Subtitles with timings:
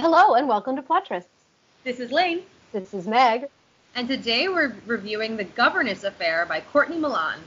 [0.00, 1.24] Hello and welcome to Plotrists.
[1.82, 3.48] This is Lane, This is Meg.
[3.96, 7.40] and today we're reviewing The Governess Affair by Courtney Milan.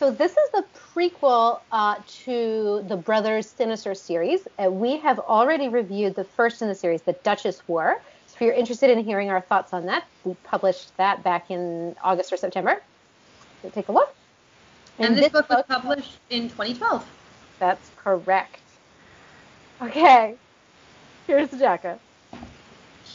[0.00, 1.94] So this is the prequel uh,
[2.24, 4.48] to the Brothers Sinister series.
[4.58, 8.02] Uh, we have already reviewed the first in the series, The Duchess War.
[8.26, 11.94] So if you're interested in hearing our thoughts on that, we published that back in
[12.02, 12.82] August or September.
[13.62, 14.12] So take a look.
[14.98, 17.06] And, this, book was published in 2012.
[17.60, 18.58] That's correct.
[19.80, 20.34] Okay,
[21.30, 22.00] here's the jacket.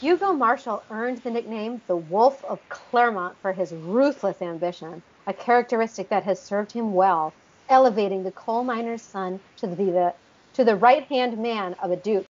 [0.00, 6.08] Hugo Marshall earned the nickname the Wolf of Clermont for his ruthless ambition, a characteristic
[6.08, 7.34] that has served him well,
[7.68, 10.14] elevating the coal miner's son to the, the
[10.54, 12.24] to the right-hand man of a duke.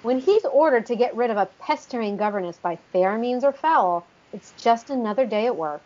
[0.00, 4.06] When he's ordered to get rid of a pestering governess by fair means or foul,
[4.32, 5.82] it's just another day at work.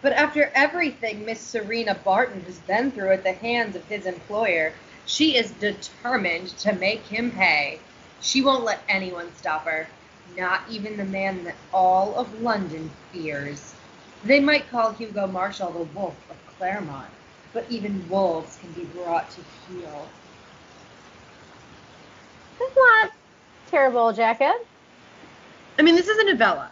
[0.00, 4.72] But after everything Miss Serena Barton has been through at the hands of his employer,
[5.06, 7.80] she is determined to make him pay.
[8.24, 9.86] She won't let anyone stop her,
[10.36, 13.74] not even the man that all of London fears.
[14.24, 17.10] They might call Hugo Marshall the Wolf of Clermont,
[17.52, 20.08] but even wolves can be brought to heel.
[22.58, 23.12] It's not
[23.70, 24.66] terrible, jacket.
[25.78, 26.70] I mean, this is a novella.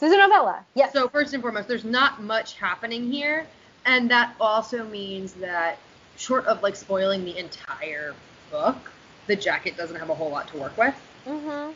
[0.00, 0.64] This is a novella.
[0.74, 0.92] Yes.
[0.92, 3.46] So first and foremost, there's not much happening here,
[3.84, 5.78] and that also means that
[6.16, 8.16] short of like spoiling the entire
[8.50, 8.90] book,
[9.26, 10.94] the jacket doesn't have a whole lot to work with.
[11.26, 11.72] mm-hmm.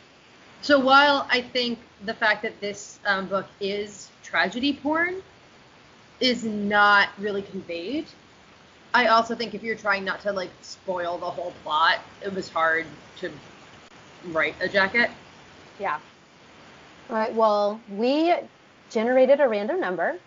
[0.61, 5.23] So while I think the fact that this um, book is tragedy porn
[6.19, 8.05] is not really conveyed,
[8.93, 12.49] I also think if you're trying not to like spoil the whole plot, it was
[12.49, 12.85] hard
[13.17, 13.31] to
[14.25, 15.09] write a jacket.
[15.79, 15.99] Yeah.
[17.09, 17.33] All right.
[17.33, 18.33] Well, we
[18.89, 20.19] generated a random number.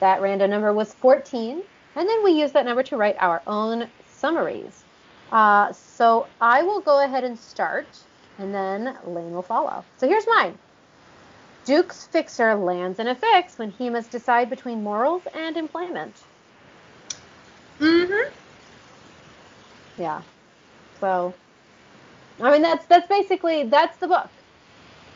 [0.00, 1.62] That random number was 14,
[1.96, 4.84] and then we used that number to write our own summaries.
[5.32, 7.86] Uh, so I will go ahead and start,
[8.38, 9.84] and then Lane will follow.
[9.98, 10.58] So here's mine.
[11.64, 16.14] Duke's fixer lands in a fix when he must decide between morals and employment.
[17.78, 18.32] Mm-hmm.
[19.98, 20.22] Yeah.
[21.00, 21.34] So,
[22.40, 24.28] I mean, that's that's basically that's the book.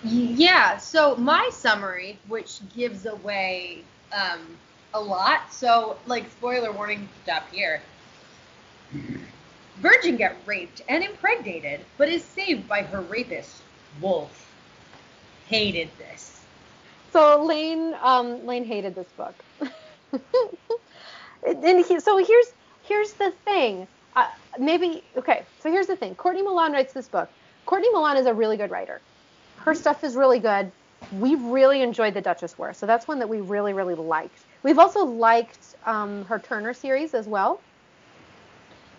[0.05, 4.41] Yeah, so my summary, which gives away um,
[4.93, 7.81] a lot, so like spoiler warning stop here.
[9.77, 13.63] Virgin got raped and impregnated, but is saved by her rapist,
[14.01, 14.41] Wolf.
[15.49, 16.41] Hated this.
[17.13, 19.35] So Lane, um, Lane hated this book.
[21.47, 22.47] and he, so here's
[22.83, 23.87] here's the thing.
[24.17, 25.45] Uh, maybe okay.
[25.61, 26.15] So here's the thing.
[26.15, 27.29] Courtney Milan writes this book.
[27.67, 29.01] Courtney Milan is a really good writer.
[29.59, 30.71] Her stuff is really good.
[31.13, 34.41] We really enjoyed the Duchess War, so that's one that we really really liked.
[34.63, 37.61] We've also liked um, her Turner series as well.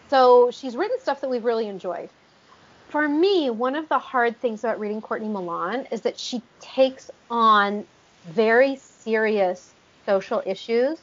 [0.10, 2.10] So she's written stuff that we've really enjoyed.
[2.90, 7.10] For me, one of the hard things about reading Courtney Milan is that she takes
[7.30, 7.86] on
[8.28, 9.74] very serious
[10.06, 11.00] social issues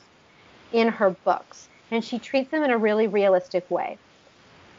[0.72, 3.98] in her books, and she treats them in a really realistic way.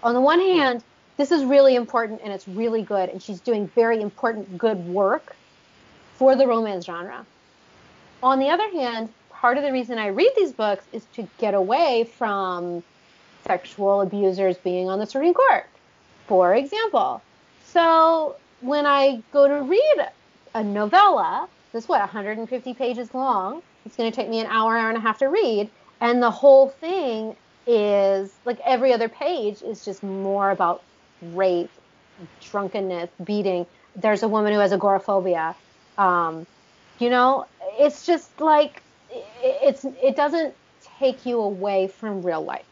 [0.01, 0.83] On the one hand,
[1.17, 5.35] this is really important and it's really good, and she's doing very important, good work
[6.15, 7.25] for the romance genre.
[8.23, 11.53] On the other hand, part of the reason I read these books is to get
[11.53, 12.81] away from
[13.45, 15.65] sexual abusers being on the Supreme Court,
[16.27, 17.21] for example.
[17.65, 20.07] So when I go to read
[20.53, 23.61] a novella, this is what 150 pages long.
[23.85, 26.31] It's going to take me an hour, hour and a half to read, and the
[26.31, 30.83] whole thing is like every other page is just more about
[31.21, 31.69] rape,
[32.41, 33.65] drunkenness, beating.
[33.95, 35.55] There's a woman who has agoraphobia.
[35.97, 36.45] Um,
[36.99, 37.45] you know,
[37.79, 38.81] it's just like
[39.41, 40.55] it's it doesn't
[40.99, 42.65] take you away from real life.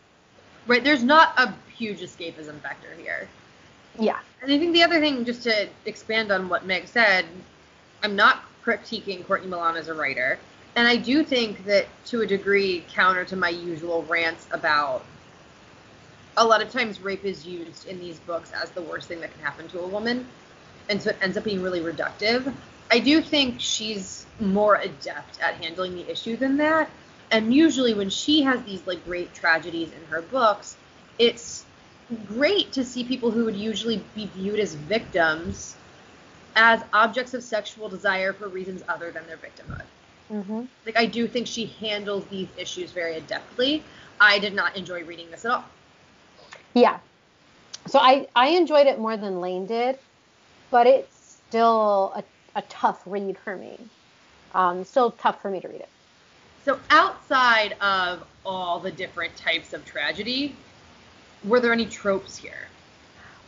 [0.67, 3.27] Right, there's not a huge escapism factor here.
[3.99, 4.19] Yeah.
[4.41, 7.25] And I think the other thing, just to expand on what Meg said,
[8.03, 10.39] I'm not critiquing Courtney Milan as a writer.
[10.75, 15.03] And I do think that to a degree, counter to my usual rants about
[16.37, 19.33] a lot of times rape is used in these books as the worst thing that
[19.33, 20.25] can happen to a woman.
[20.89, 22.53] And so it ends up being really reductive.
[22.89, 26.89] I do think she's more adept at handling the issue than that.
[27.31, 30.75] And usually when she has these like great tragedies in her books,
[31.17, 31.65] it's
[32.27, 35.75] great to see people who would usually be viewed as victims
[36.55, 39.85] as objects of sexual desire for reasons other than their victimhood.
[40.31, 40.63] Mm-hmm.
[40.85, 43.81] Like I do think she handles these issues very adeptly.
[44.19, 45.65] I did not enjoy reading this at all.
[46.73, 46.99] Yeah.
[47.87, 49.97] So I, I enjoyed it more than Lane did,
[50.69, 52.23] but it's still a,
[52.59, 53.77] a tough read for me.
[54.53, 55.89] Um, still tough for me to read it.
[56.65, 60.55] So outside of all the different types of tragedy,
[61.43, 62.67] were there any tropes here?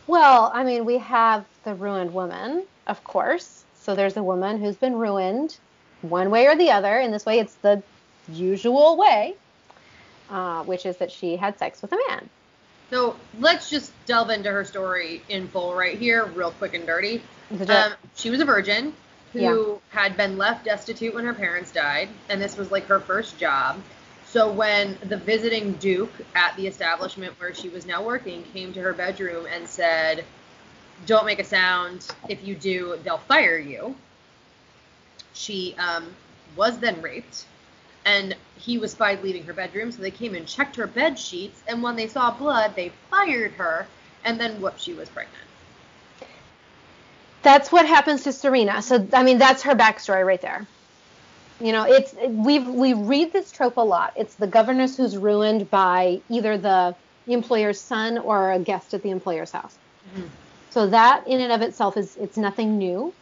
[0.06, 3.64] Well, I mean, we have the ruined woman, of course.
[3.74, 5.56] So there's a woman who's been ruined
[6.02, 6.98] one way or the other.
[6.98, 7.82] In this way, it's the
[8.28, 9.34] usual way,
[10.30, 12.28] uh, which is that she had sex with a man.
[12.90, 17.22] So let's just delve into her story in full right here, real quick and dirty.
[17.68, 18.92] Um, she was a virgin
[19.34, 19.76] who Yeah.
[19.90, 23.82] had been left destitute when her parents died, and this was like her first job.
[24.26, 28.80] So when the visiting duke at the establishment where she was now working came to
[28.80, 30.24] her bedroom and said,
[31.06, 32.08] "Don't make a sound.
[32.28, 33.96] If you do, they'll fire you."
[35.34, 36.14] She um,
[36.56, 37.44] was then raped,
[38.04, 39.92] and he was spied leaving her bedroom.
[39.92, 43.52] So they came and checked her bed sheets, and when they saw blood, they fired
[43.52, 43.86] her,
[44.24, 45.43] and then whoop, she was pregnant.
[47.44, 48.82] That's what happens to Serena.
[48.82, 50.66] So I mean, that's her backstory right there.
[51.60, 54.14] You know, it's we've we read this trope a lot.
[54.16, 56.96] It's the governess who's ruined by either the
[57.28, 59.76] employer's son or a guest at the employer's house.
[60.16, 60.28] Mhm.
[60.70, 63.12] So that in and of itself is it's nothing new.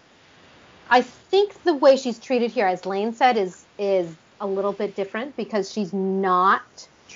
[0.88, 4.96] I think the way she's treated here, as Lane said, is is a little bit
[4.96, 6.62] different because she's not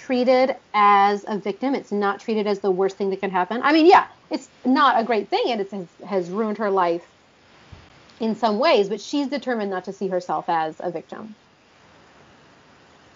[0.06, 1.74] treated as a victim.
[1.74, 3.60] It's not treated as the worst thing that can happen.
[3.62, 7.04] I mean, yeah, it's not a great thing, and it has, has ruined her life
[8.20, 11.34] in some ways, but she's determined not to see herself as a victim.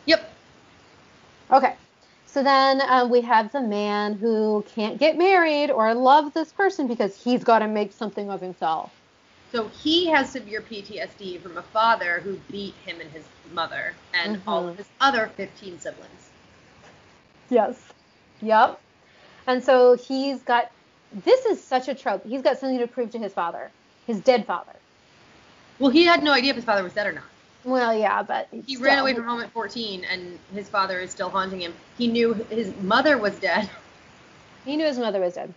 [0.07, 0.31] Yep.
[1.53, 1.75] Okay.
[2.27, 6.87] So then um, we have the man who can't get married or love this person
[6.87, 8.93] because he's got to make something of himself.
[9.53, 14.41] So he has severe PTSD from a father who beat him and his mother and
[14.47, 14.79] all of Mhm.
[14.79, 16.30] his other 15 siblings.
[17.51, 17.77] Yes.
[18.41, 18.81] Yep.
[19.47, 20.71] And so he's got
[21.25, 22.25] this is such a trope.
[22.25, 23.71] He's got something to prove to his father,
[24.07, 24.73] his dead father.
[25.79, 27.25] Well, he had no idea if his father was dead or not.
[27.65, 28.87] Well, yeah, but He still.
[28.87, 31.75] ran away from home at 14 and his father is still haunting him.
[31.99, 33.69] He knew his mother was dead.
[34.67, 35.55] He knew his mother was dead.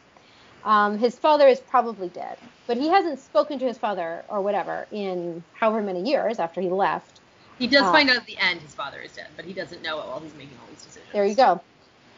[0.63, 2.37] Um, his father is probably dead,
[2.67, 6.69] but he hasn't spoken to his father or whatever in however many years after he
[6.69, 7.19] left.
[7.59, 7.91] He does Ah.
[7.91, 10.21] find out at the end his father is dead, but he doesn't know it while
[10.21, 11.11] he's making all these decisions.
[11.11, 11.61] There you go.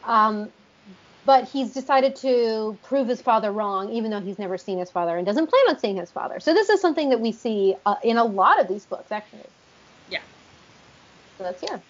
[0.06, 0.50] Um,
[1.26, 5.16] but he's decided to prove his father wrong, even though he's never seen his father
[5.16, 6.38] and doesn't plan on seeing his father.
[6.38, 9.48] So this is something that we see uh, in a lot of these books, actually.
[10.08, 10.20] Yeah.
[11.36, 11.82] So that's here.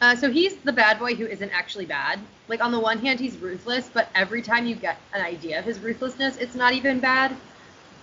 [0.00, 2.20] Uh, so he's the bad boy who isn't actually bad.
[2.46, 5.64] Like on the one hand, he's ruthless, but every time you get an idea of
[5.64, 7.34] his ruthlessness, it's not even bad.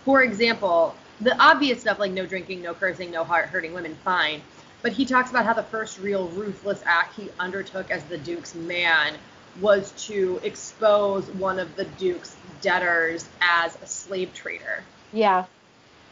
[0.04, 4.42] For example, the obvious stuff like no drinking, no cursing, no heart hurting women, fine.
[4.82, 8.56] But he talks about how the first real ruthless act he undertook as the Duke's
[8.56, 9.14] man
[9.60, 14.84] was to expose one of the Duke's debtors as a slave trader
[15.14, 15.46] Yeah.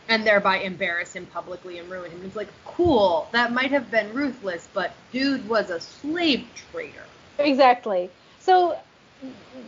[0.07, 2.21] and thereby embarrass him publicly and ruin him.
[2.25, 7.03] It's like, cool, that might have been ruthless, but dude was a slave trader.
[7.37, 8.09] Exactly.
[8.39, 8.75] So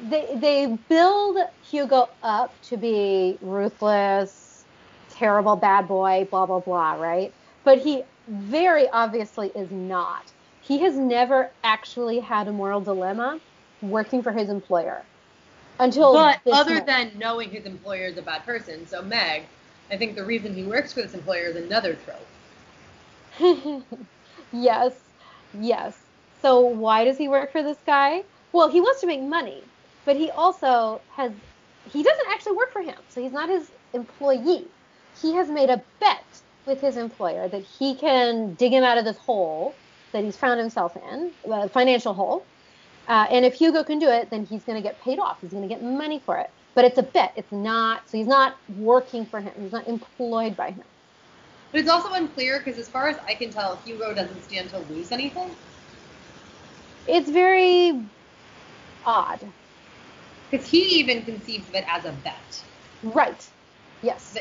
[0.09, 1.38] they they build
[1.69, 4.65] Hugo up to be ruthless,
[5.09, 7.31] terrible bad boy, blah blah blah, right?
[7.63, 10.31] But he very obviously is not.
[10.62, 13.39] He has never actually had a moral dilemma
[13.81, 15.01] working for his employer
[15.79, 16.87] until But other moment.
[16.87, 19.43] than knowing his employer is a bad person, so Meg,
[19.89, 21.97] I think the reason he works for this employer is another
[23.39, 23.85] trope.
[24.53, 24.93] yes,
[25.59, 25.97] yes.
[26.41, 28.23] So why does he work for this guy?
[28.51, 29.63] Well, he wants to make money,
[30.05, 31.31] but he also has
[31.91, 34.65] he doesn't actually work for him, so he's not his employee.
[35.21, 36.23] He has made a bet
[36.65, 39.75] with his employer that he can dig him out of this hole
[40.11, 42.45] that he's found himself in, a financial hole.
[43.08, 45.38] Uh, and if Hugo can do it, then he's going to get paid off.
[45.41, 46.50] He's going to get money for it.
[46.75, 47.34] But it's a bet.
[47.36, 48.10] It's not.
[48.10, 49.51] So he's not working for him.
[49.62, 50.84] He's not employed by him.
[51.72, 54.79] But it's also unclear because, as far as I can tell, Hugo doesn't stand to
[54.79, 55.50] lose anything.
[57.08, 58.00] It's very
[59.05, 59.39] odd.
[60.50, 62.63] Because he even conceives of it as a bet.
[63.03, 63.48] Right.
[64.01, 64.38] Yes.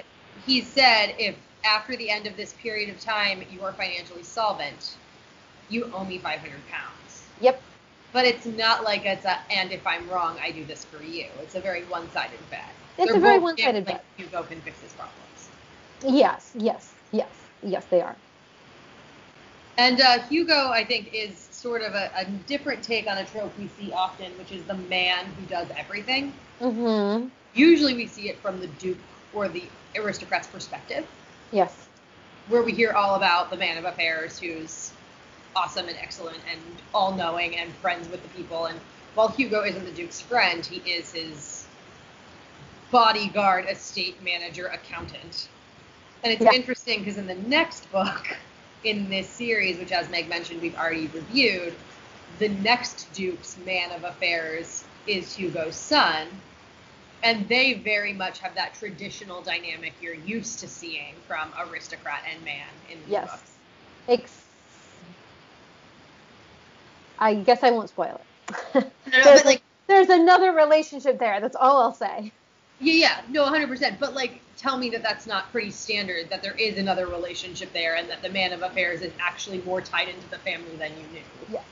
[0.46, 4.96] He said, if after the end of this period of time you are financially solvent,
[5.68, 7.22] you owe me 500 pounds.
[7.40, 7.62] Yep.
[8.12, 11.26] But it's not like it's a, and if I'm wrong, I do this for you.
[11.42, 12.64] It's a very one-sided bet.
[12.98, 14.04] It's They're a very one-sided bet.
[14.16, 15.48] Hugo can fix his problems.
[16.02, 16.52] Yes.
[16.56, 16.92] Yes.
[17.12, 17.28] Yes.
[17.62, 18.16] Yes, they are.
[19.78, 23.56] And uh, Hugo, I think, is sort of a, a different take on a trope
[23.58, 26.32] we see often, which is the man who does everything.
[26.60, 27.28] Mm-hmm.
[27.54, 28.98] Usually we see it from the duke
[29.32, 29.64] or the
[29.96, 31.06] aristocrat's perspective,
[31.52, 31.86] Yes.
[32.48, 34.92] where we hear all about the man of affairs who's
[35.56, 36.60] awesome and excellent and
[36.94, 38.66] all knowing and friends with the people.
[38.66, 38.80] And
[39.14, 41.66] while Hugo isn't the duke's friend, he is his
[42.90, 45.48] bodyguard, estate manager, accountant.
[46.22, 46.52] And it's Yeah.
[46.52, 48.36] interesting because in the next book
[48.84, 51.74] in this series, which as Meg mentioned, we've already reviewed,
[52.38, 56.28] the next Duke's man of affairs is Hugo's son,
[57.22, 62.42] and they very much have that traditional dynamic you're used to seeing from aristocrat and
[62.44, 63.30] man in these Yes.
[63.30, 63.50] books.
[64.08, 64.39] Ex-
[67.20, 68.74] I guess I won't spoil it.
[68.74, 68.90] No,
[69.22, 71.40] there's, but like, there's another relationship there.
[71.40, 72.32] That's all I'll say.
[72.80, 73.98] yeah, yeah, no, 100%.
[73.98, 76.30] But like, tell me that that's not pretty standard.
[76.30, 79.80] That there is another relationship there, and that the man of affairs is actually more
[79.80, 81.22] tied into the family than you knew.
[81.52, 81.64] Yes,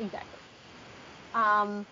[0.00, 0.38] exactly.
[1.34, 1.84] Um,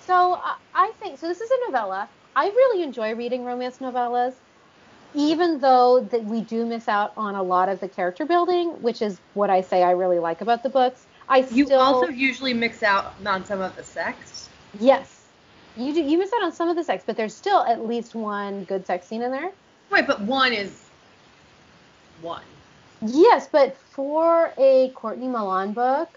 [0.00, 1.28] so I, I think so.
[1.28, 2.08] This is a novella.
[2.34, 4.32] I really enjoy reading romance novellas,
[5.14, 9.02] even though that we do miss out on a lot of the character building, which
[9.02, 11.06] is what I say I really like about the books.
[11.28, 14.48] I You still also usually mix out on some of the sex.
[14.80, 15.26] yes,
[15.76, 18.14] you do, you miss out on some of the sex, but there's still at least
[18.14, 19.50] one good sex scene in there.
[19.90, 20.88] Right, but one is
[22.20, 22.42] one.
[23.06, 26.08] Yes, but for a Courtney Milan book,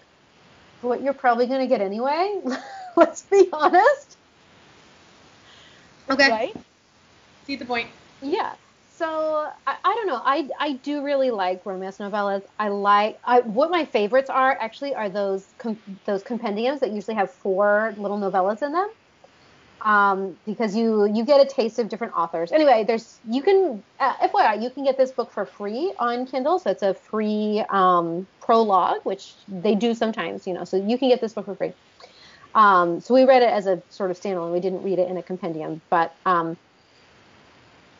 [0.82, 2.40] what you're probably going to get anyway,
[2.96, 4.16] let's be honest,
[6.10, 6.28] Okay.
[6.28, 6.56] right?
[7.46, 7.88] See the point.
[8.22, 8.52] Yeah.
[8.96, 10.22] So I, I don't know.
[10.24, 12.42] I I do really like romance novellas.
[12.58, 17.14] I like I what my favorites are actually are those com, those compendiums that usually
[17.14, 18.88] have four little novellas in them.
[19.82, 22.52] Um, because you you get a taste of different authors.
[22.52, 26.58] Anyway, there's you can uh, FYI you can get this book for free on Kindle.
[26.58, 30.64] So it's a free um, prologue, which they do sometimes, you know.
[30.64, 31.74] So you can get this book for free.
[32.54, 34.54] Um, so we read it as a sort of standalone.
[34.54, 36.56] We didn't read it in a compendium, but um,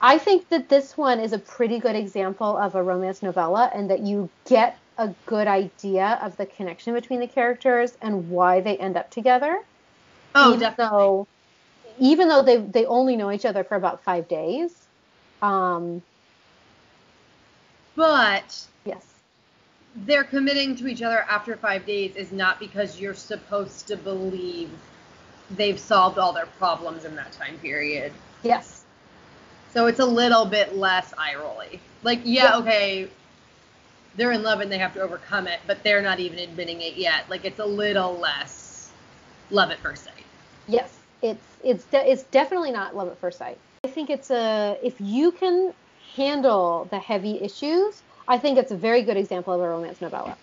[0.00, 3.90] I think that this one is a pretty good example of a romance novella, and
[3.90, 8.76] that you get a good idea of the connection between the characters and why they
[8.76, 9.62] end up together.
[10.34, 10.96] Oh, even definitely.
[10.96, 11.28] though,
[11.98, 14.86] even though they they only know each other for about five days.
[15.42, 16.02] Um,
[17.96, 19.06] But yes.
[20.04, 24.70] they're committing to each other after five days is not because you're supposed to believe
[25.52, 28.12] they've solved all their problems in that time period.
[28.42, 28.75] Yes.
[29.76, 31.78] So it's a little bit less eye rolly.
[32.02, 33.11] Like, yeah, okay,
[34.16, 36.97] they're in love and they have to overcome it, but they're not even admitting it
[36.97, 37.28] yet.
[37.28, 38.90] Like, it's a little less
[39.50, 40.25] love at first sight.
[40.66, 43.59] Yes, it's it's de- it's definitely not love at first sight.
[43.85, 45.75] I think it's a if you can
[46.16, 50.38] handle the heavy issues, I think it's a very good example of a romance novella.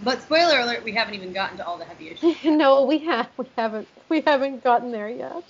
[0.00, 2.36] But spoiler alert, we haven't even gotten to all the heavy issues.
[2.44, 5.42] no, we have we haven't we haven't gotten there yet.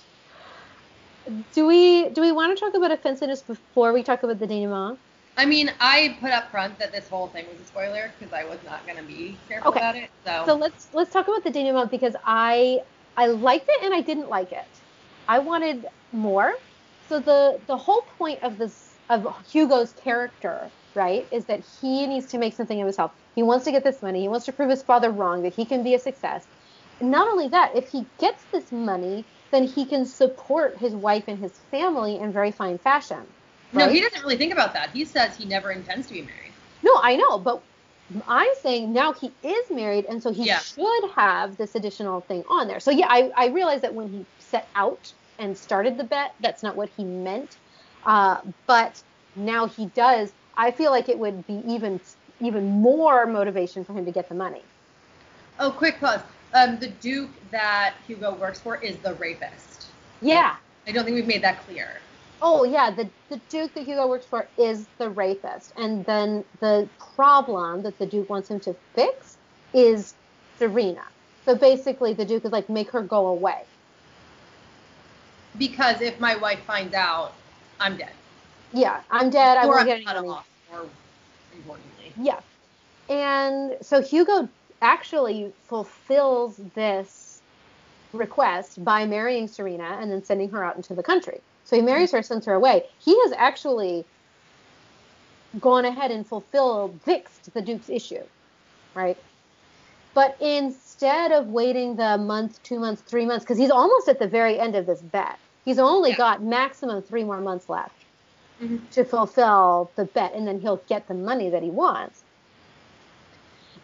[1.53, 4.99] Do we do we want to talk about offensiveness before we talk about the denouement?
[5.37, 8.45] I mean, I put up front that this whole thing was a spoiler because I
[8.45, 9.79] was not going to be careful Okay.
[9.79, 10.09] about it.
[10.25, 12.79] So, So let's let's talk about the denouement because I
[13.17, 14.81] I liked it and I didn't like it.
[15.27, 16.53] I wanted more.
[17.01, 22.27] So the the whole point of this of Hugo's character, right, is that he needs
[22.27, 23.11] to make something of himself.
[23.33, 24.21] He wants to get this money.
[24.21, 26.47] He wants to prove his father wrong that he can be a success.
[27.01, 31.39] Not only that, if he gets this money, then he can support his wife and
[31.39, 33.25] his family in very fine fashion.
[33.73, 34.91] no, he doesn't really think about that.
[34.91, 36.51] He says he never intends to be married.
[36.83, 37.63] No, I know, but
[38.27, 40.59] I'm saying now he is married, and so he Yeah.
[40.59, 42.79] should have this additional thing on there.
[42.79, 46.61] So yeah, I, I realize that when he set out and started the bet, that's
[46.61, 47.57] not what he meant.
[48.05, 49.01] Uh, but
[49.35, 50.31] now he does.
[50.57, 51.99] I feel like it would be even
[52.41, 54.65] even more motivation for him to get the money.
[55.59, 56.21] Oh, quick pause.
[56.55, 59.87] Um, the Duke that Hugo works for is the rapist.
[60.21, 60.55] Yeah.
[60.87, 61.89] I don't think we've made that clear.
[62.41, 66.87] Oh yeah, the the Duke that Hugo works for is the rapist, and then the
[67.15, 69.37] problem that the Duke wants him to fix
[69.73, 70.13] is
[70.57, 71.03] Serena.
[71.43, 73.63] So basically, the Duke is like, make her go away.
[75.57, 77.33] Because if my wife finds out,
[77.79, 78.11] I'm dead.
[78.73, 79.57] Yeah, I'm dead.
[79.57, 80.27] I won't I'm get any money.
[80.27, 80.47] off.
[81.53, 82.13] Importantly.
[82.17, 82.39] Yeah.
[83.09, 84.49] And so Hugo
[84.81, 87.41] actually fulfills this
[88.13, 91.39] request by marrying Serena and then sending her out into the country.
[91.63, 92.83] So he marries her, sends her away.
[93.03, 94.05] He has actually
[95.59, 98.23] gone ahead and fulfilled, fixed the Duke's issue,
[98.93, 99.17] right?
[100.13, 104.27] But instead of waiting the month, two months, three months, because he's almost at the
[104.27, 106.17] very end of this bet, he's only Yeah.
[106.17, 108.05] got maximum three more months left
[108.61, 108.89] Mhm.
[108.91, 112.24] to fulfill the bet and then he'll get the money that he wants.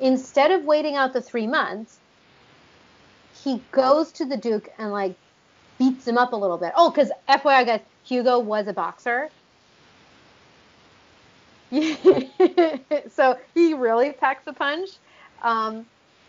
[0.01, 1.99] Instead of waiting out the three months,
[3.43, 5.15] he goes to the Duke and like
[5.77, 6.73] beats him up a little bit.
[6.75, 9.29] Oh, because FYI guys, Hugo was a boxer.
[13.11, 14.89] so he really packs a punch.
[15.41, 15.85] Um,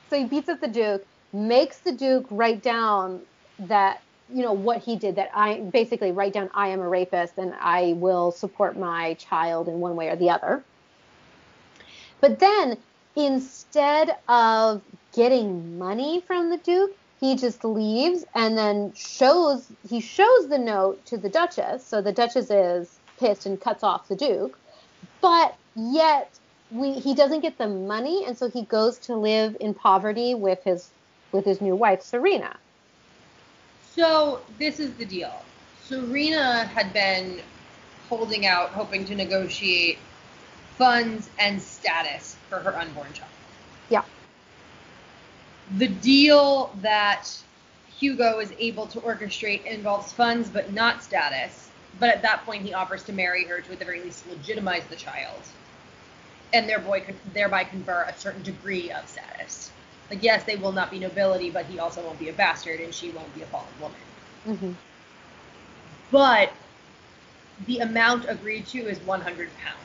[0.08, 3.22] so he beats up the Duke, makes the Duke write down
[3.58, 4.02] that
[4.32, 7.54] you know what he did that I basically write down I am a rapist and
[7.60, 10.62] I will support my child in one way or the other.
[12.20, 12.78] But then
[13.16, 14.82] instead of
[15.14, 21.04] getting money from the Duke, he just leaves and then shows he shows the note
[21.06, 21.86] to the Duchess.
[21.86, 24.58] So the Duchess is pissed and cuts off the Duke,
[25.20, 26.36] but yet
[26.72, 30.62] we he doesn't get the money, and so he goes to live in poverty with
[30.64, 30.90] his
[31.30, 32.56] with his new wife Serena.
[33.94, 35.44] So this is the deal.
[35.84, 37.40] Serena had been
[38.08, 39.98] holding out, hoping to negotiate
[40.76, 43.30] funds and status for her unborn child.
[43.88, 44.02] Yeah.
[45.78, 47.26] The deal that
[47.98, 51.70] Hugo is able to orchestrate involves funds but not status.
[51.98, 54.84] But at that point, he offers to marry her to at the very least legitimize
[54.86, 55.40] the child,
[56.52, 57.04] and thereby
[57.34, 59.70] thereby confer a certain degree of status.
[60.10, 62.94] Like yes, they will not be nobility, but he also won't be a bastard, and
[62.94, 63.98] she won't be a fallen woman.
[64.48, 64.72] Mm-hmm.
[66.10, 66.52] But
[67.66, 69.78] the amount agreed to is 100 pounds.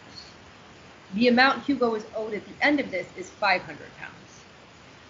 [1.14, 4.14] The amount Hugo is owed at the end of this is 500 pounds.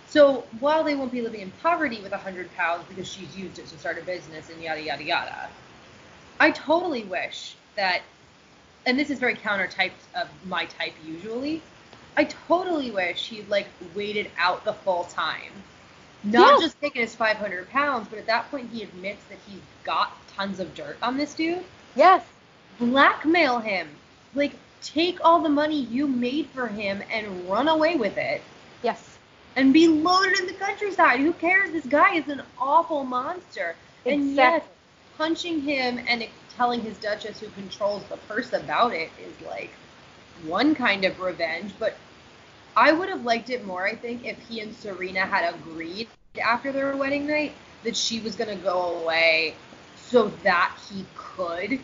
[0.07, 3.67] So while they won't be living in poverty with 100 pounds because she's used it
[3.67, 5.49] to start a business and yada yada yada,
[6.39, 8.01] I totally wish that,
[8.85, 11.61] and this is very counter type of my type usually.
[12.15, 15.51] I totally wish he'd like waited out the full time,
[16.23, 16.61] not Yes.
[16.61, 20.59] just taken his 500 pounds, but at that point he admits that he's got tons
[20.59, 21.63] of dirt on this dude.
[21.95, 22.23] Yes.
[22.79, 23.89] Blackmail him,
[24.35, 28.41] like take all the money you made for him and run away with it
[28.83, 29.17] Yes.
[29.55, 31.19] and be loaded in the countryside.
[31.19, 31.71] Who cares?
[31.71, 33.75] This guy is an awful monster.
[34.05, 34.63] And yes,
[35.17, 39.71] punching him and telling his duchess who controls the purse about it is like
[40.45, 41.95] one kind of revenge, but
[42.75, 46.07] I would have liked it more, I think, if he and Serena had agreed
[46.41, 47.53] after their wedding night
[47.83, 49.55] that she was going to go away
[49.95, 51.79] so that he could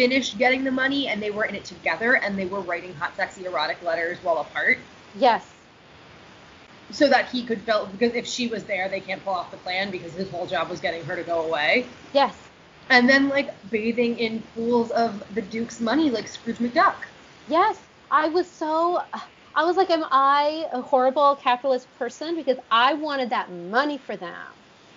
[0.00, 3.14] finish getting the money and they were in it together and they were writing hot,
[3.16, 4.78] sexy, erotic letters while apart
[5.14, 5.44] Yes.
[6.90, 9.58] so that he could fill because if she was there they can't pull off the
[9.58, 12.34] plan because his whole job was getting her to go away Yes.
[12.88, 16.96] and then like bathing in pools of the duke's money like scrooge mcduck
[17.46, 17.76] Yes.
[18.10, 19.00] I was so
[19.54, 22.36] I was like, am I a horrible capitalist person?
[22.36, 24.46] Because I wanted that money for them.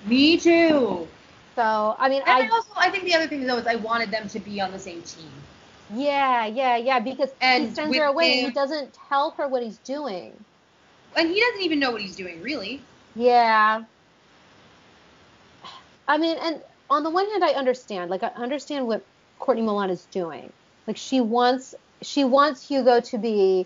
[0.05, 1.07] me too
[1.55, 3.75] So I mean and I, I also i think the other thing though is i
[3.75, 5.29] wanted them to be on the same team
[5.95, 6.99] Yeah, yeah, yeah.
[6.99, 10.33] Because he sends her away and he doesn't tell her what he's doing.
[11.15, 12.81] and he doesn't even know what he's doing really
[13.15, 13.83] Yeah.
[16.07, 18.09] I mean, and on the one hand, I understand.
[18.09, 19.05] Like, I understand what
[19.39, 20.51] Courtney Milan is doing.
[20.87, 23.65] Like, she wants she wants Hugo to be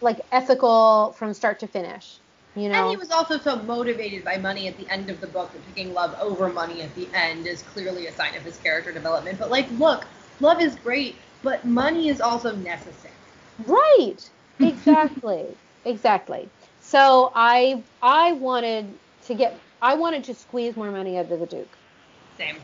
[0.00, 2.18] like ethical from start to finish.
[2.58, 2.74] You know.
[2.74, 5.64] and he was also so motivated by money at the end of the book that
[5.66, 9.38] picking love over money at the end is clearly a sign of his character development
[9.38, 10.06] but like look
[10.40, 13.12] love is great but money is also necessary
[13.58, 14.18] Right.
[14.60, 15.58] Exactly.
[15.84, 16.52] exactly.
[16.80, 21.46] So I I wanted to get I wanted to squeeze more money out of the
[21.46, 21.78] Duke.
[22.36, 22.60] same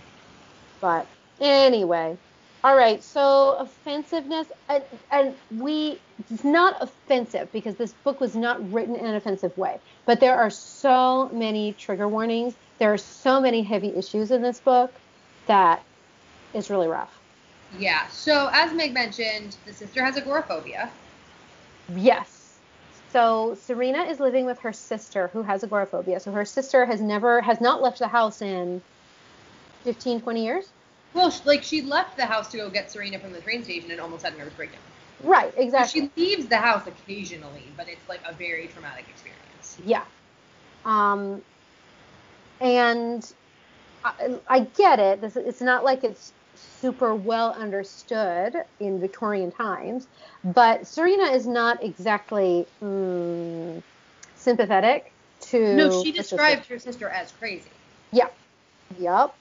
[0.80, 2.18] But anyway,
[2.64, 3.05] all right.
[3.05, 5.98] So offensiveness, and, and we
[6.31, 9.79] it's not offensive because this book was not written in an offensive way.
[10.07, 12.55] But there are so many trigger warnings.
[12.79, 14.90] There are so many heavy issues in this book
[15.46, 15.83] that
[16.55, 17.14] is really rough.
[17.79, 18.09] Yeah.
[18.09, 20.88] So as Meg mentioned, the sister has agoraphobia.
[21.94, 22.57] Yes.
[23.11, 26.18] So Serena is living with her sister who has agoraphobia.
[26.18, 28.81] So her sister has never has not left the house in
[29.85, 30.68] 15, 20 years.
[31.14, 33.90] Well, sh- like she left the house to go get Serena from the train station
[33.90, 34.81] and almost had a nervous breakdown.
[35.22, 36.11] Right, So exactly.
[36.16, 39.79] she leaves the house occasionally, but it's like a very traumatic experience.
[39.87, 40.03] Yeah.
[40.85, 41.40] Um,
[42.61, 43.24] and
[44.05, 45.20] I, I get it.
[45.20, 50.07] This, it's not like it's super well understood in Victorian times,
[50.44, 53.83] but Serena is not exactly mm,
[54.37, 55.12] sympathetic
[55.48, 55.77] to.
[55.77, 56.37] No, she her sister.
[56.37, 57.70] described her sister as crazy.
[58.12, 58.29] Yeah.
[58.98, 59.35] Yep.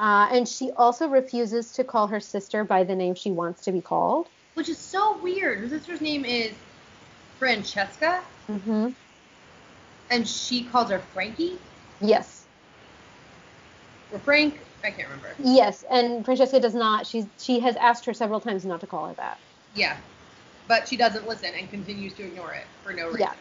[0.00, 3.70] Uh, and she also refuses to call her sister by the name she wants to
[3.70, 4.30] be called.
[4.54, 5.58] Which is so weird.
[5.58, 6.52] Her sister's name is
[7.38, 8.88] Francesca, Mm-hmm.
[10.10, 11.58] and she calls her Frankie.
[12.00, 12.46] Yes.
[14.12, 14.58] Or Frank.
[14.82, 15.28] I can't remember.
[15.44, 15.84] Yes.
[15.90, 17.06] And Francesca does not.
[17.06, 19.38] She's she has asked her several times not to call her that.
[19.76, 19.98] Yeah.
[20.66, 23.20] But she doesn't listen and continues to ignore it for no reason.
[23.20, 23.32] Yeah.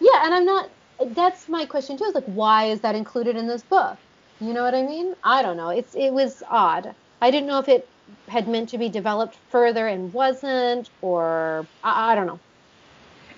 [0.00, 0.68] Yeah, and I'm not.
[1.14, 2.04] That's my question too.
[2.04, 3.98] Is like, why is that included in this book?
[4.42, 5.14] You know what I mean?
[5.22, 5.68] I don't know.
[5.68, 6.92] It's it was odd.
[7.20, 7.86] I didn't know if it
[8.26, 12.40] had meant to be developed further and wasn't, or I, I don't know.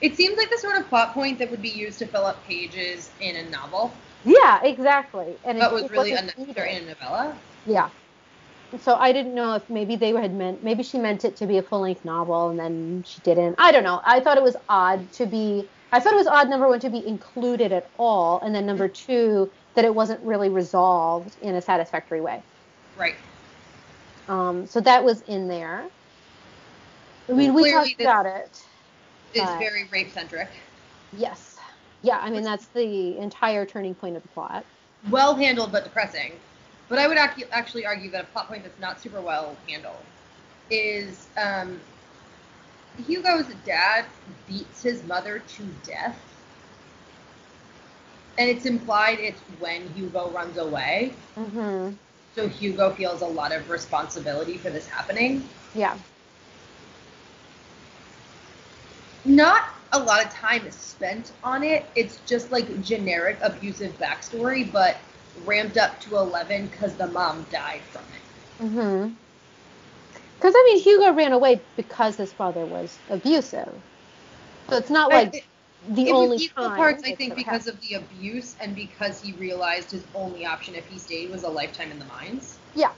[0.01, 2.43] It seems like the sort of plot point that would be used to fill up
[2.47, 3.93] pages in a novel,
[4.25, 5.37] Yeah, exactly.
[5.45, 7.37] And but it- was really unnecessary in a novella.
[7.67, 7.91] Yeah.
[8.81, 11.59] So I didn't know if maybe they had meant maybe she meant it to be
[11.59, 13.57] a full length novel and then she didn't.
[13.59, 14.01] I don't know.
[14.07, 16.91] I thought it was odd to be I thought it was odd number one to
[16.91, 21.63] be included at all, and then number two that it wasn't really resolved in a
[21.63, 22.43] satisfactory way.
[22.97, 23.17] Right.
[24.29, 25.85] Um, so that was in there.
[27.29, 28.59] I mean, we Clearly talked about it.
[29.35, 30.49] It's very rape centric.
[31.17, 31.59] Yes.
[32.03, 34.65] Yeah, I mean that's the entire turning point of the plot.
[35.11, 36.33] Well handled but depressing.
[36.89, 39.97] But I would ac- actually argue that a plot point that's not super well handled
[40.71, 41.81] is um,
[43.07, 44.05] Hugo's dad
[44.47, 46.21] beats his mother to death.
[48.39, 51.15] And it's implied it's when Hugo runs away.
[51.35, 51.91] hmm
[52.35, 55.49] So Hugo feels a lot of responsibility for this happening.
[55.75, 55.97] Yeah.
[59.25, 61.85] Not a lot of time is spent on it.
[61.95, 64.97] It's just like generic abusive backstory, but
[65.47, 68.65] ramped up to 11 because the mom died from it.
[68.65, 69.09] Mm-hmm.
[70.37, 73.69] Because I mean, Hugo ran away because his father was abusive.
[74.69, 75.45] So it's not like It-
[75.89, 77.75] the it only was equal parts, I think, because happened.
[77.75, 81.49] of the abuse and because he realized his only option if he stayed was a
[81.49, 82.59] lifetime in the mines.
[82.75, 82.93] Yeah.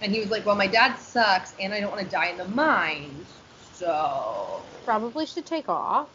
[0.00, 2.36] And he was like, well, my dad sucks and I don't want to die in
[2.38, 3.26] the mines.
[3.74, 6.08] So, Probably should take off.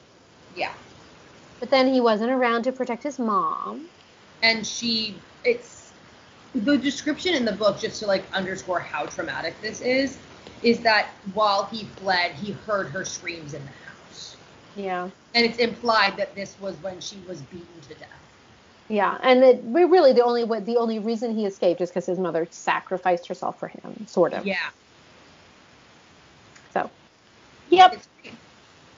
[0.55, 0.73] yeah.
[1.59, 3.89] But then he wasn't around to protect his mom.
[4.41, 5.91] and she it's
[6.53, 10.17] the description in the book just to like underscore how traumatic this is
[10.61, 13.71] is that while he fled he heard her screams in the
[14.75, 15.09] Yeah.
[15.35, 18.09] and it's implied that this was when she was beaten to death
[18.89, 22.19] Yeah, and that we really the only the only reason he escaped is because his
[22.19, 24.45] mother sacrificed herself for him, sort of.
[24.45, 24.57] yeah
[26.73, 26.89] So,
[27.69, 27.95] yep,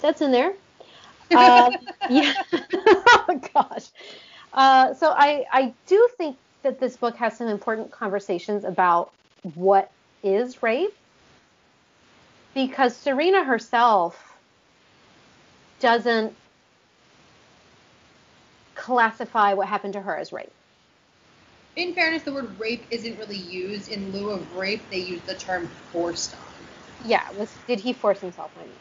[0.01, 0.53] that's in there.
[1.35, 1.73] Um,
[2.09, 2.33] yeah.
[2.73, 3.87] oh gosh.
[4.53, 9.11] Uh, so I I do think that this book has some important conversations about
[9.55, 9.91] what
[10.23, 10.93] is rape,
[12.53, 14.24] because Serena herself
[15.79, 16.33] doesn't
[18.75, 20.53] classify what happened to her as rape.
[21.75, 25.35] in fairness the word rape isn't really used in lieu of rape they use the
[25.35, 26.39] term forced on
[27.05, 28.79] Yeah, was did he force himself on you?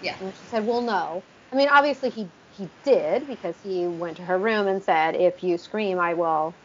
[0.00, 1.24] yeah And she said, "Well, no.
[1.52, 5.42] I mean, obviously he he did because he went to her room and said, "If
[5.42, 6.56] you scream, I will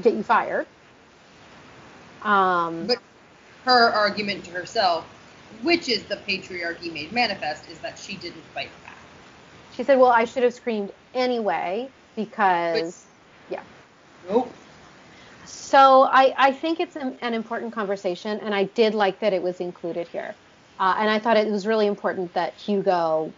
[0.00, 0.66] get you fired."
[2.22, 2.98] Um, but
[3.64, 5.06] her argument to herself
[5.62, 8.98] which is the patriarchy made manifest is that she didn't fight back
[9.78, 13.06] she said, "Well, I should have screamed anyway because
[13.48, 13.62] yeah."
[14.28, 14.52] nope
[15.46, 19.40] So I I think it's an, an important conversation, and I did like that it
[19.40, 20.34] was included here,
[20.80, 23.32] uh, and I thought it was really important that Hugo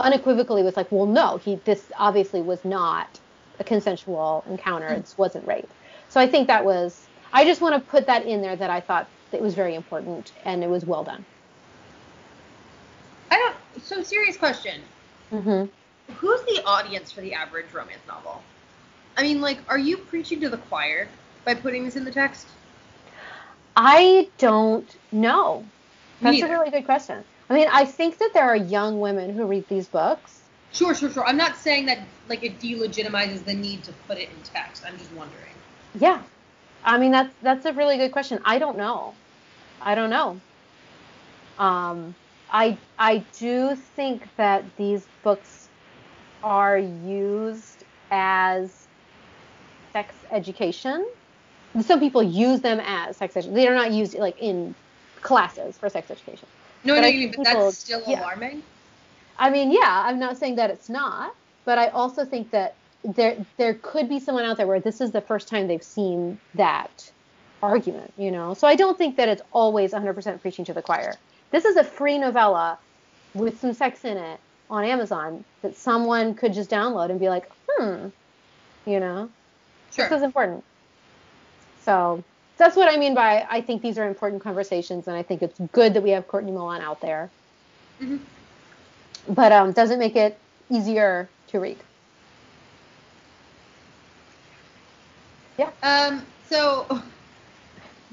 [0.00, 3.20] unequivocally was like, "Well, no, he this obviously was not
[3.60, 4.88] a consensual encounter.
[4.88, 5.72] It wasn't rape."
[6.08, 7.06] So I think that was.
[7.32, 10.32] I just want to put that in there that I thought it was very important
[10.44, 11.24] and it was well done.
[13.88, 14.82] So serious question.
[15.30, 15.64] hmm
[16.16, 18.42] Who's the audience for the average romance novel?
[19.16, 21.08] I mean, like, are you preaching to the choir
[21.46, 22.48] by putting this in the text?
[23.76, 25.70] I don't know.
[26.20, 27.24] That's a really good question.
[27.48, 30.50] I mean, I think that there are young women who read these books.
[30.70, 31.24] Sure, sure, sure.
[31.26, 34.84] I'm not saying that like it delegitimizes the need to put it in text.
[34.86, 35.54] I'm just wondering.
[35.94, 36.22] Yeah.
[36.84, 38.38] I mean that's that's a really good question.
[38.44, 39.16] I don't know.
[39.80, 40.42] I don't know.
[41.58, 42.16] Um
[42.50, 45.68] I I do think that these books
[46.42, 48.86] are used as
[49.92, 51.06] sex education.
[51.80, 53.54] Some people use them as sex education.
[53.54, 54.74] They are not used like in
[55.20, 56.48] classes for sex education.
[56.84, 58.20] No, But no, I you mean, but people- that's still yeah.
[58.20, 58.62] alarming.
[59.38, 61.34] I mean, yeah, I'm not saying that it's not,
[61.64, 65.12] but I also think that there there could be someone out there where this is
[65.12, 67.12] the first time they've seen that
[67.62, 68.54] argument, you know.
[68.54, 71.12] So I don't think that it's always 100% preaching to the choir.
[71.50, 72.78] This is a free novella
[73.34, 77.50] with some sex in it on Amazon that someone could just download and be like,
[77.70, 78.08] hmm,
[78.86, 79.28] you know,
[79.92, 80.08] Sure.
[80.08, 80.62] this is important.
[81.84, 82.22] So
[82.58, 85.58] that's what I mean by I think these are important conversations, and I think it's
[85.72, 87.30] good that we have Courtney Milan out there
[88.00, 88.20] Mhm.
[89.28, 90.38] but um, doesn't make it
[90.70, 91.78] easier to read.
[95.58, 95.70] Yeah.
[95.82, 96.24] Um.
[96.48, 96.86] So,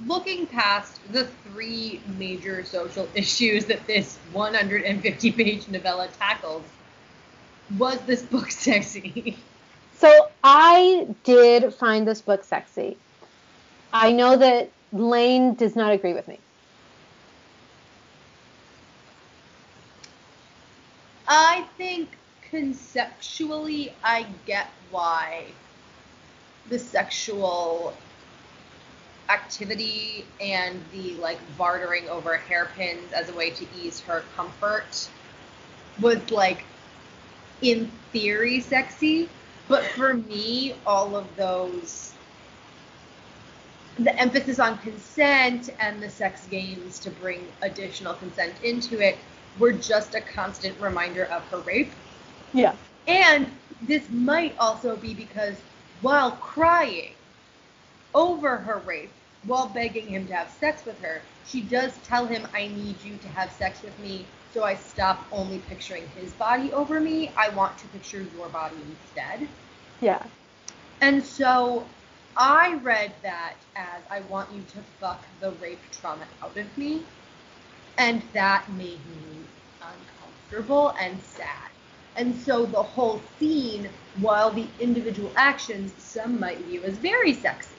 [0.05, 6.63] looking past the three major social issues that this 150-page novella tackles,
[7.77, 9.37] was this book sexy?
[9.97, 12.97] So I did find this book sexy.
[13.93, 16.37] I know that Lane does not agree with me.
[21.29, 22.09] I think
[22.49, 25.45] conceptually, I get why
[26.69, 27.93] the sexual
[29.29, 35.09] activity and the like bartering over hairpins as a way to ease her comfort
[36.01, 36.63] was like
[37.61, 39.29] in theory sexy,
[39.67, 42.13] but for me, all of those
[43.97, 49.17] the emphasis on consent and the sex games to bring additional consent into it
[49.57, 51.93] were just a constant reminder of her rape.
[52.53, 52.75] Yeah.
[53.07, 53.49] And
[53.81, 55.55] this might also be because
[56.01, 57.13] while crying
[58.13, 59.11] over her rape,
[59.45, 63.17] while begging him to have sex with her, she does tell him, I need you
[63.17, 67.29] to have sex with me so I stop only picturing his body over me.
[67.35, 69.49] I want to picture your body instead.
[69.99, 70.23] Yeah.
[71.01, 71.85] And so
[72.37, 77.03] I read that as I want you to fuck the rape trauma out of me.
[77.97, 79.43] And that made me
[79.81, 81.69] uncomfortable and sad.
[82.15, 83.89] And so the whole scene,
[84.21, 87.74] while the individual actions some might view as very sexy,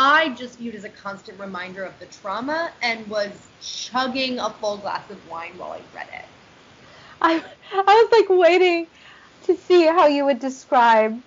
[0.00, 4.76] I just viewed as a constant reminder of the trauma and was chugging a full
[4.76, 6.24] glass of wine while I read it.
[7.20, 8.86] I I was like waiting
[9.46, 11.20] to see how you would describe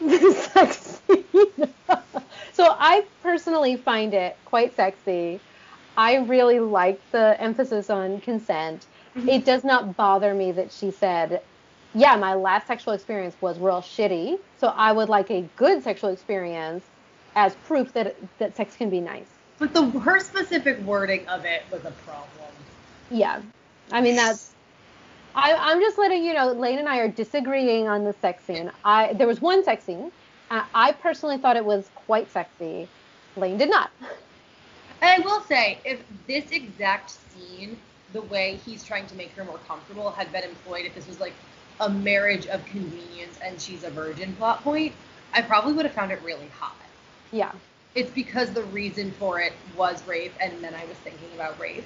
[0.00, 1.74] the sex scene.
[2.54, 5.38] so I personally find it quite sexy.
[5.94, 8.86] I really like the emphasis on consent.
[9.14, 9.28] Mm-hmm.
[9.28, 11.42] It does not bother me that she said,
[11.94, 16.08] "Yeah, my last sexual experience was real shitty, so I would like a good sexual
[16.08, 16.84] experience."
[17.34, 19.26] As proof that that sex can be nice.
[19.58, 22.28] But the her specific wording of it was a problem.
[23.10, 23.42] Yeah,
[23.92, 24.52] I mean that's.
[25.36, 28.70] I, I'm just letting you know, Lane and I are disagreeing on the sex scene.
[28.84, 30.12] I there was one sex scene.
[30.50, 32.88] Uh, I personally thought it was quite sexy.
[33.36, 33.90] Lane did not.
[35.02, 37.76] And I will say, if this exact scene,
[38.12, 41.20] the way he's trying to make her more comfortable, had been employed, if this was
[41.20, 41.34] like
[41.80, 44.92] a marriage of convenience and she's a virgin plot point,
[45.32, 46.76] I probably would have found it really hot.
[47.34, 47.52] Yeah.
[47.96, 51.84] It's because the reason for it was rape, and then I was thinking about rape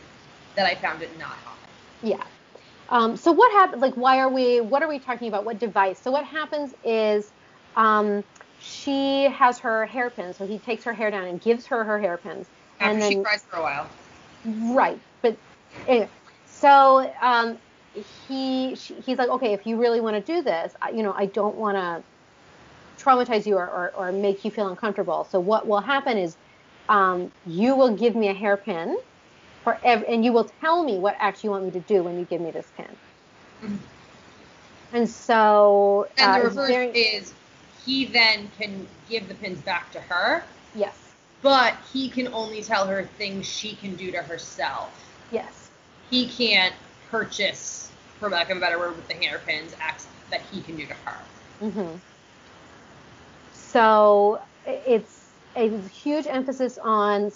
[0.56, 1.58] that I found it not hot.
[2.02, 2.22] Yeah.
[2.90, 3.80] Um, so what happened?
[3.82, 4.60] Like, why are we?
[4.60, 5.44] What are we talking about?
[5.44, 5.98] What device?
[6.00, 7.32] So what happens is,
[7.76, 8.24] um,
[8.60, 10.32] she has her hairpin.
[10.34, 12.46] So he takes her hair down and gives her her hairpins.
[12.80, 13.86] After and then, she cries for a while.
[14.44, 15.36] Right, but
[15.86, 16.08] anyway.
[16.46, 17.58] So um,
[17.94, 21.14] he she, he's like, okay, if you really want to do this, I, you know,
[21.16, 22.02] I don't want to
[22.98, 25.26] traumatize you or, or, or make you feel uncomfortable.
[25.30, 26.36] So what will happen is
[26.88, 28.98] um, you will give me a hairpin
[29.64, 32.18] for ev- and you will tell me what actually you want me to do when
[32.18, 32.86] you give me this pin.
[33.62, 33.76] Mm-hmm.
[34.92, 37.34] And so and the uh, reverse very, is
[37.84, 40.44] he then can give the pins back to her.
[40.74, 40.96] Yes.
[41.42, 44.90] But he can only tell her things she can do to herself.
[45.30, 45.70] Yes.
[46.10, 46.74] He can't
[47.10, 50.86] purchase, for lack of a better word, with the hairpins acts that he can do
[50.86, 51.18] to her.
[51.62, 51.96] Mm-hmm.
[53.68, 57.30] So it's a huge emphasis on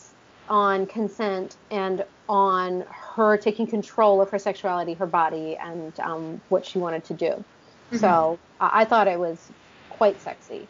[0.48, 6.66] on consent and on her taking control of her sexuality, her body, and um, what
[6.66, 7.26] she wanted to do.
[7.26, 7.96] Mm-hmm.
[7.98, 9.50] So uh, I thought it was
[9.90, 10.66] quite sexy.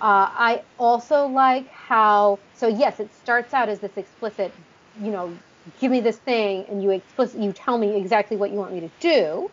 [0.00, 4.52] Uh, I also like how so yes, it starts out as this explicit,
[5.00, 5.36] you know,
[5.80, 8.80] give me this thing, and you explicit you tell me exactly what you want me
[8.80, 9.50] to do,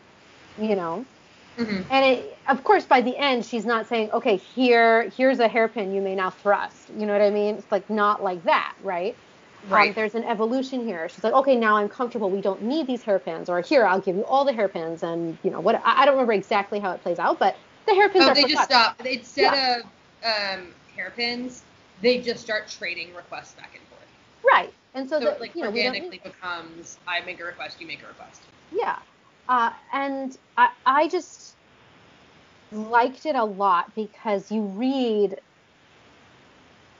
[0.59, 1.05] you know,
[1.57, 1.91] Mm-hmm.
[1.91, 5.93] And it, of course, by the end, she's not saying, okay, here, here's a hairpin
[5.93, 6.89] you may now thrust.
[6.95, 7.55] You know what I mean?
[7.55, 9.15] It's like not like that, right?
[9.65, 9.89] Um, right.
[9.89, 11.09] Um, there's an evolution here.
[11.09, 12.29] She's like, okay, now I'm comfortable.
[12.29, 15.49] We don't need these hairpins, or here, I'll give you all the hairpins, and you
[15.49, 15.75] know what?
[15.75, 18.35] I, I don't remember exactly how it plays out, but the hairpins oh, are.
[18.35, 19.03] they just stop.
[19.05, 19.77] Instead yeah.
[19.77, 21.63] of um, hairpins,
[22.01, 24.01] they just start trading requests back and forth.
[24.43, 27.87] Right, and so, so the, like you know, organically becomes I make a request, you
[27.87, 28.43] make a request.
[28.71, 28.99] Yeah,
[29.49, 31.55] uh, and I, I just
[32.71, 35.39] liked it a lot because you read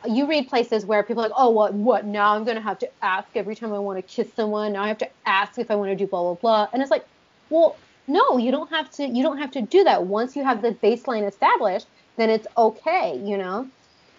[0.06, 2.06] you read places where people are like, oh, what, what?
[2.06, 4.74] Now I'm gonna have to ask every time I want to kiss someone.
[4.74, 6.68] Now I have to ask if I want to do blah blah blah.
[6.72, 7.06] And it's like,
[7.50, 7.76] well,
[8.08, 9.06] no, you don't have to.
[9.06, 10.06] You don't have to do that.
[10.06, 13.20] Once you have the baseline established, then it's okay.
[13.24, 13.68] You know.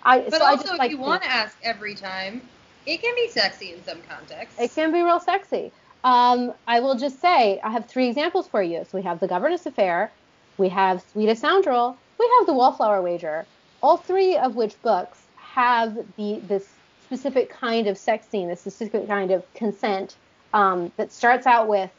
[0.03, 2.43] I, but so also, if like you want to ask every time,
[2.87, 4.61] it can be sexy in some contexts.
[4.61, 5.73] It can be real sexy.
[6.05, 8.85] Um, I will just say I have three examples for you.
[8.85, 10.11] So we have the governess affair,
[10.57, 13.47] we have Sweetest Scoundrel, we have the Wallflower Wager.
[13.83, 16.69] All three of which books have the this
[17.05, 20.17] specific kind of sex scene, this specific kind of consent
[20.53, 21.91] um, that starts out with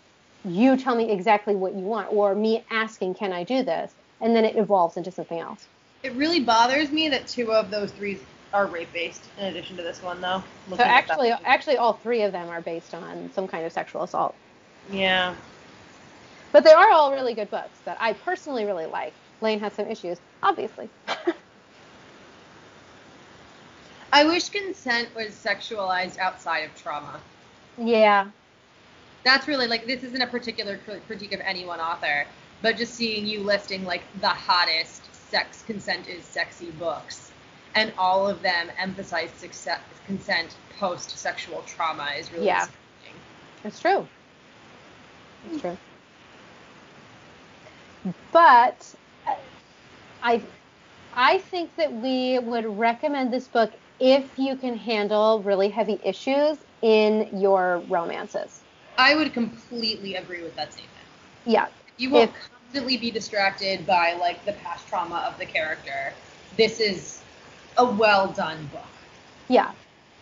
[0.46, 3.92] you tell me exactly what you want, or me asking, can I do this?
[4.22, 5.68] And then it evolves into something else.
[6.04, 8.20] It really bothers me that two of those three
[8.54, 10.44] are rape based in addition to this one though.
[10.76, 14.36] So actually actually all three of them are based on some kind of sexual assault.
[14.92, 15.36] Yeah.
[16.52, 19.14] But they are all really good books that I personally really like.
[19.42, 20.90] Lane has some issues, obviously.
[24.12, 27.20] I wish consent was sexualized outside of trauma.
[27.78, 28.30] Yeah.
[29.24, 32.26] That's really like this isn't a particular critique of any one author,
[32.62, 37.29] but just seeing you listing like the hottest sex consent is sexy books,
[37.80, 42.66] and all of them emphasize success, consent post sexual trauma is really Yeah.
[42.66, 43.22] disappointing.
[43.64, 44.08] It's true.
[45.50, 45.78] It's true.
[48.34, 48.96] But
[50.22, 50.42] I
[51.14, 56.58] I think that we would recommend this book if you can handle really heavy issues
[56.82, 58.62] in your romances.
[58.98, 61.06] I would completely agree with that statement.
[61.46, 61.68] Yeah.
[61.98, 66.14] You will If- constantly be distracted by like the past trauma of the character.
[66.58, 67.19] This is
[67.78, 68.86] a well done book.
[69.48, 69.72] Yeah.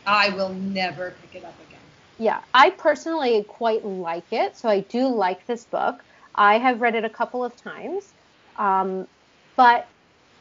[0.05, 1.79] I will never pick it up again.
[2.19, 6.01] Yeah, I personally quite like it, so I do like this book.
[6.33, 8.13] I have read it a couple of times,
[8.57, 9.07] um,
[9.55, 9.87] but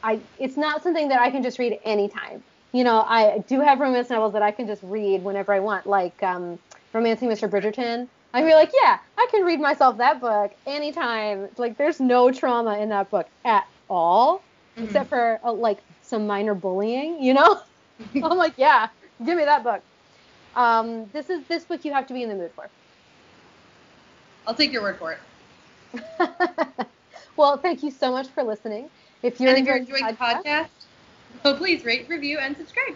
[0.03, 2.43] I it's not something that I can just read anytime.
[2.73, 5.85] You know, I do have romance novels that I can just read whenever I want,
[5.87, 6.59] like um,
[6.93, 7.49] *Romancing Mr.
[7.49, 8.07] Bridgerton*.
[8.33, 11.49] I feel like, yeah, I can read myself that book anytime.
[11.57, 14.43] Like, there's no trauma in that book at all,
[14.77, 17.21] except for uh, like some minor bullying.
[17.21, 17.61] You know,
[18.15, 18.87] I'm like, yeah,
[19.25, 19.81] give me that book.
[20.55, 22.69] Um, this is this book you have to be in the mood for.
[24.47, 25.19] I'll take your word for it.
[27.37, 28.89] well, thank you so much for listening.
[29.21, 30.69] If you're and if you're enjoying enjoying the podcast,
[31.43, 32.95] so please rate, review, and subscribe.